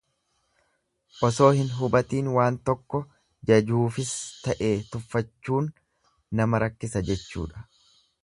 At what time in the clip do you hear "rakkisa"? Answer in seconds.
6.67-7.05